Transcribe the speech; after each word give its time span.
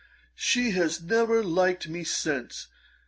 She 0.33 0.71
has 0.71 0.99
never 0.99 1.43
liked 1.43 1.87
me 1.87 2.03
since. 2.03 2.65